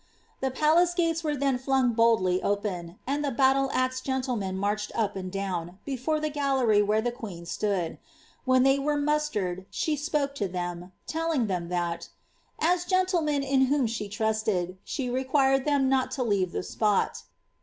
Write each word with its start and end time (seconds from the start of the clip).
The 0.39 0.49
palace 0.49 0.95
gates 0.95 1.23
were 1.23 1.35
then 1.35 1.59
flung 1.59 1.93
boldly 1.93 2.41
open, 2.41 2.97
and 3.05 3.23
the 3.23 3.29
battle 3.29 3.69
axe 3.71 4.01
gentlemen 4.01 4.57
marched 4.57 4.91
up 4.95 5.15
and 5.15 5.31
down, 5.31 5.77
before 5.85 6.19
the 6.19 6.31
gallery 6.31 6.81
where 6.81 7.03
the 7.03 7.11
quefn 7.11 7.45
stood. 7.45 7.99
When 8.43 8.63
they 8.63 8.79
were 8.79 8.97
mustered, 8.97 9.67
she 9.69 9.95
spoke 9.95 10.33
to 10.41 10.47
them, 10.47 10.91
telling 11.05 11.45
them 11.45 11.69
thit.' 11.69 12.09
as 12.73 12.83
gentlemen 12.85 13.43
in 13.43 13.67
whom 13.67 13.85
she 13.85 14.09
trusted, 14.09 14.79
she 14.83 15.07
required 15.07 15.65
them 15.65 15.87
not 15.87 16.09
to 16.13 16.23
leave 16.23 16.51
the 16.51 16.63
spot." 16.63 17.21